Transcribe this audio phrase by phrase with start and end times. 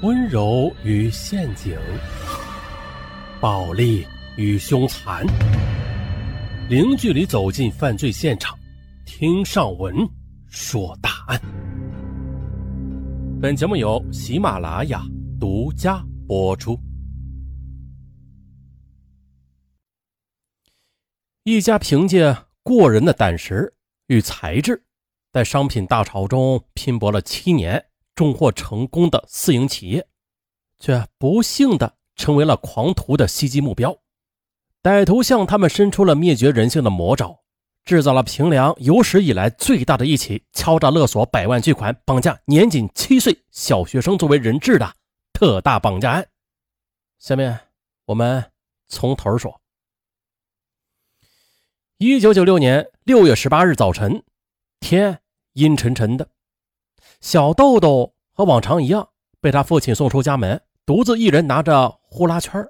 [0.00, 1.76] 温柔与陷阱，
[3.40, 4.06] 暴力
[4.36, 5.26] 与凶残，
[6.68, 8.56] 零距离走进犯罪现场，
[9.04, 10.08] 听上文
[10.46, 11.40] 说大案。
[13.42, 15.02] 本节目由喜马拉雅
[15.40, 16.78] 独家播出。
[21.42, 23.74] 一家凭借过人的胆识
[24.06, 24.80] 与才智，
[25.32, 27.84] 在商品大潮中拼搏了七年。
[28.18, 30.04] 重获成功的私营企业，
[30.80, 33.96] 却不幸的成为了狂徒的袭击目标。
[34.82, 37.38] 歹徒向他们伸出了灭绝人性的魔爪，
[37.84, 44.92] 制造了平凉有史以来最大的一起敲诈勒索百万巨款、绑架年仅七岁小学生作为人质的
[45.32, 46.28] 特大绑架案。
[47.20, 47.56] 下面
[48.06, 48.50] 我们
[48.88, 49.60] 从头说。
[51.98, 54.24] 一九九六年六月十八日早晨，
[54.80, 55.20] 天
[55.52, 56.28] 阴沉沉的。
[57.20, 59.08] 小豆豆和往常一样，
[59.40, 62.64] 被他父亲送出家门，独自一人拿着呼啦圈，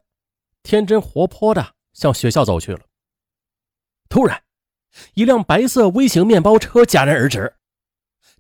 [0.63, 2.81] 天真活泼的向学校走去了。
[4.09, 4.43] 突然，
[5.13, 7.55] 一辆白色微型面包车戛然而止，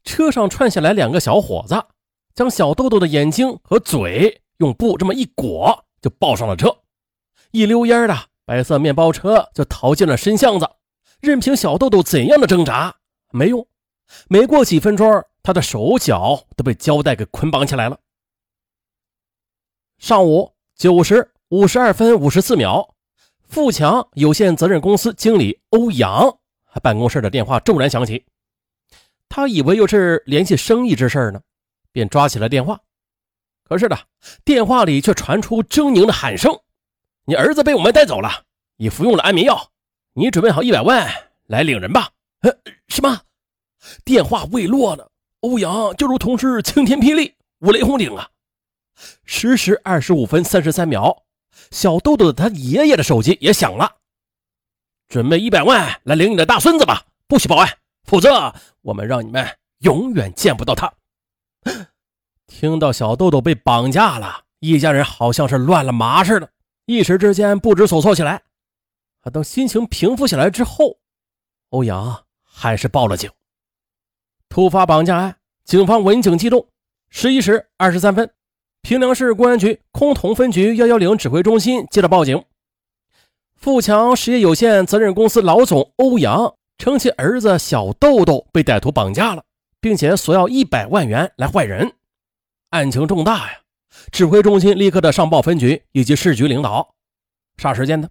[0.04, 1.74] 车上窜下来两个小伙子，
[2.34, 6.74] 将小豆豆的眼睛和嘴用布这么一裹，就抱上了车。
[7.50, 10.66] 一溜烟的，白色面包车就逃进了深巷子，
[11.20, 12.96] 任凭小豆豆怎样的挣扎，
[13.32, 13.68] 没用。
[14.28, 15.22] 没过几分钟。
[15.48, 17.98] 他的手脚都被胶带给捆绑起来了。
[19.96, 22.94] 上午九时五十二分五十四秒，
[23.48, 26.38] 富强有限责任公司经理欧阳
[26.82, 28.26] 办公室的电话骤然响起，
[29.30, 31.40] 他以为又是联系生意之事呢，
[31.92, 32.78] 便抓起了电话。
[33.64, 33.96] 可是呢，
[34.44, 36.60] 电话里却传出狰狞的喊声
[37.24, 38.44] ：“你儿子被我们带走了，
[38.76, 39.70] 已服用了安眠药，
[40.12, 41.10] 你准备好一百万
[41.46, 42.10] 来领人吧。”
[42.44, 42.54] 呃，
[42.88, 43.22] 什么？
[44.04, 45.08] 电话未落呢。
[45.40, 48.28] 欧阳就如同是晴天霹雳，五雷轰顶啊！
[49.24, 51.24] 十时二十五分三十三秒，
[51.70, 53.98] 小豆豆他爷爷的手机也响了。
[55.08, 59.46] 准备一百万来领你的大孙子吧，不许报案，否则我们让你们
[59.78, 60.92] 永远见不到他。
[62.48, 66.50] 听到小豆豆被绑架了，一家人好像是乱了麻似的，
[66.86, 68.42] 一时之间不知所措起来。
[69.22, 70.98] 可等心情平复下来之后，
[71.68, 73.30] 欧阳还是报了警。
[74.58, 76.66] 突发绑架案，警方闻警机动。
[77.10, 78.28] 十一时二十三分，
[78.82, 82.44] 平凉市公安局崆峒分局幺幺零指挥中心接到报警：
[83.54, 89.44] 富强实业有限责任公司老总欧阳称其儿子小豆豆被歹徒绑架了，
[89.80, 91.92] 并且索要一百万元来换人。
[92.70, 93.60] 案情重大呀！
[94.10, 96.96] 指挥中心立刻的上报分局以及市局领导。
[97.58, 98.08] 啥时间呢？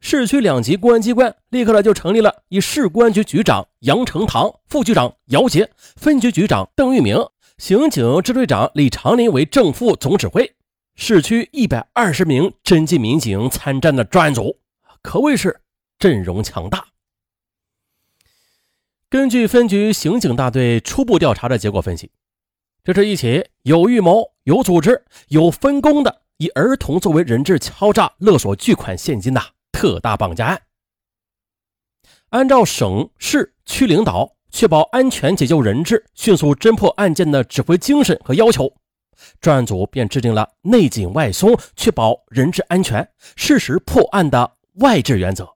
[0.00, 7.18] 市区两级公安机关立刻呢就成立了，以市公安局局长杨成堂、副局长姚杰、分局局长邓玉明、
[7.58, 10.54] 刑警支队长李长林为正副总指挥，
[10.94, 14.58] 市区一百二十名侦缉民警参战的专案组，
[15.02, 15.60] 可谓是
[15.98, 16.86] 阵容强大。
[19.10, 22.10] 根据分局刑警大队初步调查的结果分析，
[22.84, 29.42] 这是一起有预谋、有组织、有分工的以儿童作为人质敲诈勒索巨款现金的。
[29.78, 30.60] 特大绑架案，
[32.30, 38.74] 按照省市区领导确保安全解救人质、迅速侦破案件的指挥精神和要求，
[39.40, 45.48] 专案组便制定了内紧外松、确保人质安全、适时破案的外置原则。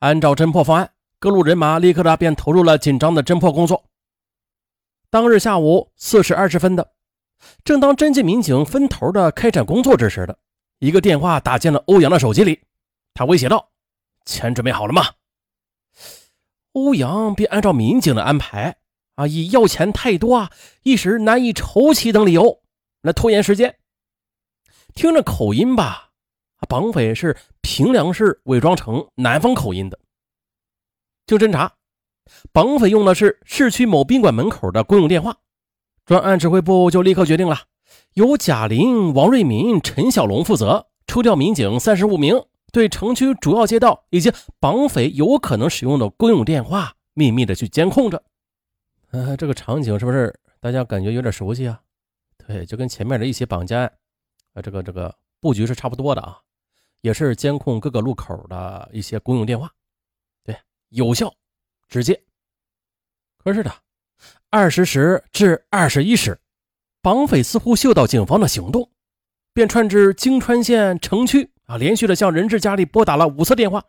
[0.00, 3.82] 按照侦破方案，各路人马立刻的便投入了紧张的侦破工作。
[5.08, 6.92] 当日下午四时二十分的，
[7.64, 10.36] 正当侦缉民警分头的开展工作之时的，
[10.80, 12.60] 一个电话打进了欧阳的手机里。
[13.14, 13.70] 他威胁道
[14.24, 15.02] ：“钱准备好了吗？”
[16.72, 18.78] 欧阳便按照民警的安排，
[19.16, 20.50] 啊，以要钱太多啊，
[20.82, 22.62] 一时难以筹齐等理由
[23.02, 23.78] 来拖延时间。
[24.94, 26.12] 听着口音吧，
[26.68, 29.98] 绑匪是平凉市伪装成南方口音的。
[31.26, 31.74] 经侦查，
[32.52, 35.36] 绑匪用的是市区某宾馆门口的公用电话。
[36.06, 37.60] 专案指挥部就立刻决定了，
[38.14, 42.42] 由贾林、王瑞民、陈小龙负责，抽调民警三十五名。
[42.72, 48.24] 对城区主要街道以及绑匪有可能使用的公用电话秘密的去监控着，
[49.10, 51.82] 呃，这个场景是不是大家感觉有点熟悉啊？
[52.38, 53.92] 对，就跟前面的一些绑架案，
[54.54, 56.40] 呃，这个这个布局是差不多的啊，
[57.02, 59.70] 也是监控各个路口的一些公用电话，
[60.42, 60.56] 对，
[60.88, 61.32] 有效、
[61.88, 62.20] 直接。
[63.36, 63.70] 可是的，
[64.48, 66.40] 二十时至二十一时，
[67.02, 68.90] 绑匪似乎嗅到警方的行动，
[69.52, 71.51] 便窜至京川县城区。
[71.66, 71.76] 啊！
[71.76, 73.84] 连续的向人质家里拨打了五次电话，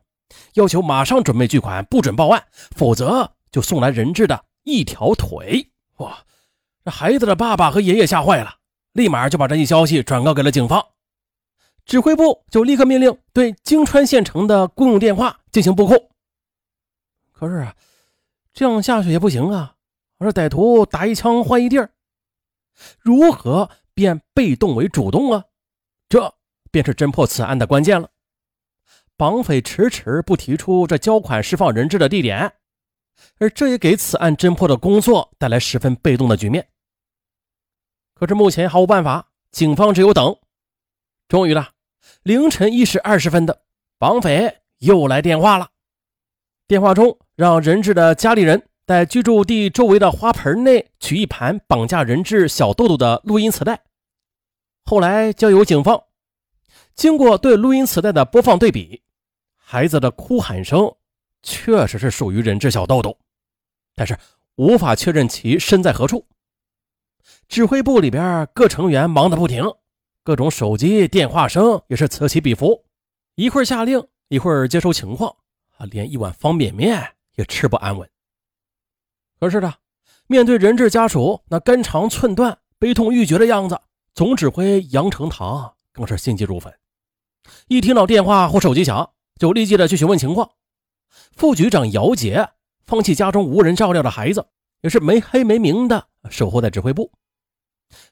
[0.53, 2.43] 要求马上准备巨款，不准报案，
[2.75, 5.71] 否则就送来人质的一条腿。
[5.97, 6.23] 哇！
[6.85, 8.55] 这孩子的爸爸和爷爷吓坏了，
[8.91, 10.85] 立马就把这一消息转告给了警方，
[11.85, 16.09] 指挥部就立刻命令对京川县城的公用电话进行布控。
[17.31, 17.75] 可是啊，
[18.53, 19.75] 这样下去也不行啊！
[20.17, 21.91] 我说歹徒打一枪换一地儿，
[22.99, 25.45] 如何变被动为主动啊？
[26.09, 26.35] 这
[26.73, 28.09] 便是侦破此案的关键了。
[29.15, 32.51] 绑匪迟迟不提出这交款释放人质的地点，
[33.37, 36.67] 而这也给此案侦破的工作带来十分被动的局面。
[38.15, 40.35] 可是目前毫无办法，警方只有等。
[41.27, 41.73] 终于了，
[42.23, 43.61] 凌晨一时二十分的，
[43.99, 45.69] 绑匪又来电话了。
[46.67, 53.83] 电话中让人质的家里人在居住地周围的花盆内取一盘绑架人质小豆豆的录音磁带。
[54.85, 56.03] 后来交由警方
[56.95, 59.01] 经过对录音磁带的播放对比，
[59.56, 60.94] 孩子的哭喊声
[61.42, 63.18] 确实是属于人质小豆豆，
[63.95, 64.18] 但是
[64.56, 66.25] 无法确认其身在何处。
[67.48, 69.63] 指挥部里边各成员忙得不停，
[70.24, 72.86] 各种手机电话声也是此起彼伏，
[73.36, 75.36] 一会儿下令，一会儿接收情况，
[75.78, 78.07] 啊，连一碗方便面也吃不安稳。
[79.40, 79.74] 可是呢，
[80.28, 83.80] 面对人质家属那肝肠寸断、悲痛欲绝的样子，
[84.13, 86.74] 总指挥杨成堂更是心急如焚。
[87.68, 90.51] 一听到电话或手机响，就立即的去询问情况。
[91.36, 92.50] 副局长姚杰
[92.86, 94.48] 放弃家中无人照料的孩子，
[94.81, 97.12] 也是没黑没明的守候在指挥部。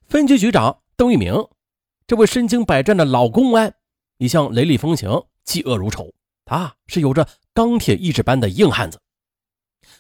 [0.08, 1.34] 分局局长邓玉明，
[2.06, 3.74] 这位身经百战的老公安，
[4.18, 5.10] 一向雷厉风行、
[5.46, 6.14] 嫉恶如仇，
[6.46, 9.02] 他是有着钢铁意志般的硬汉子。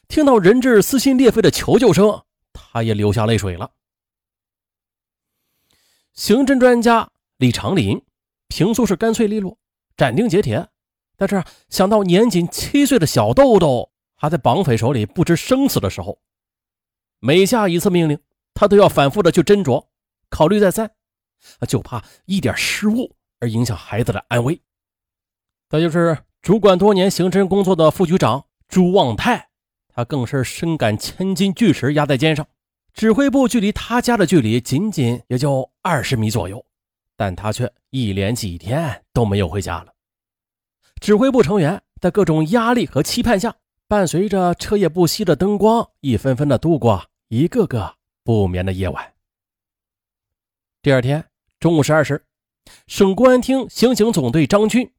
[0.07, 2.23] 听到人质撕心裂肺的求救声，
[2.53, 3.71] 他也流下泪水了。
[6.13, 7.99] 刑侦专家李长林
[8.51, 9.57] 平素是干脆利落、
[9.95, 10.67] 斩钉截铁，
[11.15, 16.19] 但是想到年仅七岁的小豆豆还在绑匪手里不知生死的时候，
[17.19, 18.19] 每下一次命令。
[18.53, 19.87] 他都要反复的去斟酌、
[20.29, 20.91] 考虑再三，
[21.65, 24.61] 就怕一点失误而影响孩子的安危。
[25.69, 29.47] 再就是主管多年刑侦工作的副局长朱旺泰，
[29.87, 32.45] 他更是深感千斤巨石压在肩上。
[32.93, 36.65] 指挥部距离他家的距离仅仅也就二十米左右，
[37.21, 39.93] 但他却一连几天都没有回家了。
[40.99, 43.55] 指挥部成员在各种压力和期盼下，
[43.87, 47.93] 伴随着彻夜不息的灯光，一分分的度过一个个。
[48.23, 49.13] 不眠的夜晚。
[50.81, 51.23] 第二天
[51.59, 52.25] 中午十二时，
[52.87, 54.91] 省公安厅刑警总队张军、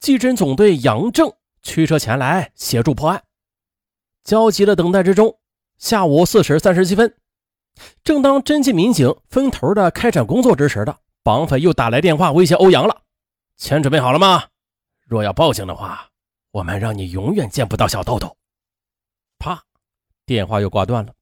[0.00, 1.30] 技侦总队杨正
[1.62, 3.22] 驱车前来协助破案。
[4.24, 5.38] 焦急的等待之中，
[5.76, 7.14] 下午四时三十七分，
[8.02, 13.02] 正当侦缉民警分头的开展工作之时的，绑匪又打来电话威胁欧阳了
[13.58, 14.44] ：“钱准备好了吗？
[15.08, 16.08] 若要报警的话，
[16.52, 18.36] 我们让你永远见不到小豆豆。”
[19.36, 19.60] 啪，
[20.24, 21.12] 电话又挂断了。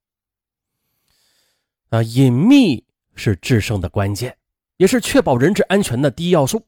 [1.89, 2.85] 啊，隐秘
[3.15, 4.37] 是制胜的关键，
[4.77, 6.63] 也是确保人质安全的第一要素。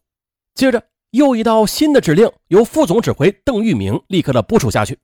[0.54, 4.98] 接着，又一道新的指令由副总指挥邓玉明立刻的部署下去。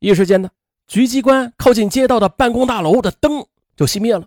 [0.00, 0.50] 一时间呢，
[0.88, 3.46] 局机关靠近街道的办公大楼的灯
[3.76, 4.26] 就熄灭了，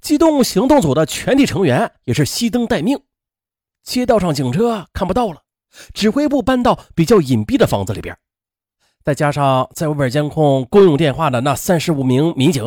[0.00, 3.00] 机动行动组的全体成员也是熄灯待命。
[3.82, 5.42] 街道上警车看不到了，
[5.94, 8.16] 指挥部搬到比较隐蔽的房子里边，
[9.02, 12.64] 再加上在外边监控公用电话的那三十五名民警。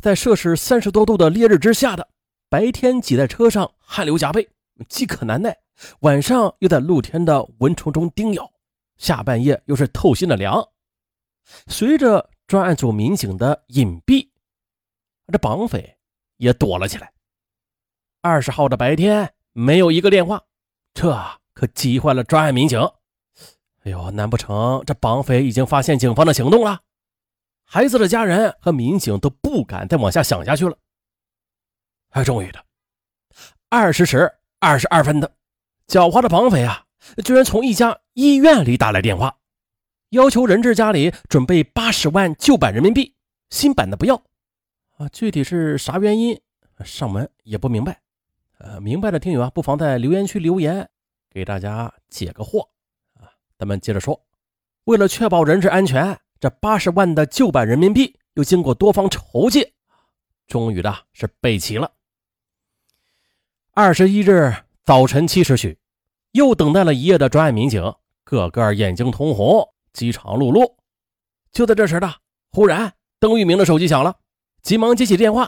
[0.00, 2.08] 在摄氏三十多度的烈日之下的
[2.48, 4.48] 白天，挤在车上汗流浃背，
[4.88, 5.52] 饥渴难耐；
[6.00, 8.50] 晚上又在露天的蚊虫中叮咬，
[8.98, 10.66] 下半夜又是透心的凉。
[11.66, 14.28] 随着专案组民警的隐蔽，
[15.32, 15.95] 这绑匪
[16.36, 17.12] 也躲了起来。
[18.20, 20.42] 二十号的白天没有一个电话，
[20.94, 21.16] 这
[21.54, 22.80] 可急坏了专案民警。
[23.84, 26.80] 哎呦，难不成这绑匪已经发现警方的行动了？
[27.64, 30.76] 孩子的家人和民警都不敢再往下想下去了。
[32.10, 32.64] 哎，终于的，
[33.68, 35.36] 二十时二十二分的，
[35.86, 36.84] 狡猾的绑匪啊，
[37.24, 39.36] 居然从一家医院里打来电话，
[40.10, 43.14] 要求人质家里准备八十万旧版人民币，
[43.50, 44.22] 新版的不要。
[44.96, 46.40] 啊，具体是啥原因，
[46.84, 48.00] 上门也不明白。
[48.58, 50.88] 呃，明白的听友啊，不妨在留言区留言，
[51.30, 52.62] 给大家解个惑。
[53.14, 54.20] 啊，咱们接着说，
[54.84, 56.18] 为了确保人质安全。
[56.38, 59.72] 这八十万的旧版人民币又经过多方筹借，
[60.46, 61.90] 终于的是备齐了。
[63.72, 65.78] 二十一日早晨七时许，
[66.32, 67.82] 又等待了一夜的专案民警，
[68.22, 70.74] 个个眼睛通红，饥肠辘辘。
[71.52, 72.14] 就在这时的，
[72.50, 74.14] 忽然邓玉明的手机响了，
[74.66, 75.44] 急忙接起电话，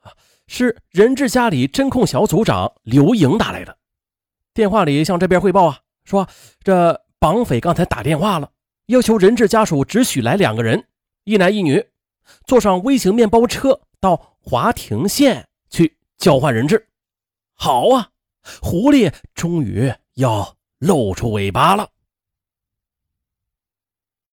[0.00, 0.10] 啊
[0.48, 3.78] 是人质家里侦控小组长刘莹打来的。
[4.52, 6.28] 电话里向这边汇报啊，说
[6.64, 8.50] 这绑匪刚才打电话了。
[8.86, 10.88] 要求人质家属只许来两个人，
[11.22, 11.86] 一男一女，
[12.44, 16.88] 坐上微型面包车到华亭县去交换人质。
[17.54, 18.10] 好啊，
[18.60, 21.88] 狐狸终于要露出尾巴了。